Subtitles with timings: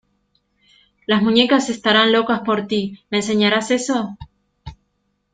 [1.05, 4.17] Las muñecas estarán locas por ti.¿ Me enseñarás eso?